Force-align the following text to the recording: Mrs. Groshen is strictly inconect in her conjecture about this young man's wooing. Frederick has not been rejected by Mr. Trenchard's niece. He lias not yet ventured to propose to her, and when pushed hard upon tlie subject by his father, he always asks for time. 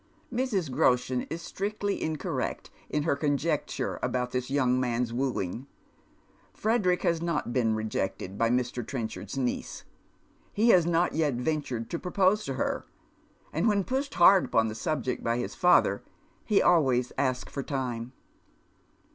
Mrs. 0.33 0.71
Groshen 0.71 1.27
is 1.29 1.43
strictly 1.43 2.01
inconect 2.01 2.71
in 2.89 3.03
her 3.03 3.15
conjecture 3.15 3.99
about 4.01 4.31
this 4.31 4.49
young 4.49 4.79
man's 4.79 5.13
wooing. 5.13 5.67
Frederick 6.55 7.03
has 7.03 7.21
not 7.21 7.53
been 7.53 7.75
rejected 7.75 8.35
by 8.35 8.49
Mr. 8.49 8.83
Trenchard's 8.83 9.37
niece. 9.37 9.83
He 10.53 10.71
lias 10.73 10.87
not 10.87 11.13
yet 11.13 11.35
ventured 11.35 11.87
to 11.91 11.99
propose 11.99 12.43
to 12.45 12.55
her, 12.55 12.87
and 13.53 13.67
when 13.67 13.83
pushed 13.83 14.15
hard 14.15 14.45
upon 14.45 14.69
tlie 14.71 14.75
subject 14.75 15.23
by 15.23 15.37
his 15.37 15.53
father, 15.53 16.01
he 16.45 16.63
always 16.63 17.13
asks 17.19 17.53
for 17.53 17.61
time. 17.61 18.11